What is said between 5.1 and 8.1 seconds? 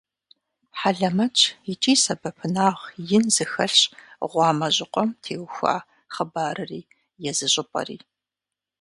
теухуа хъыбарри езы щӀыпӀэри.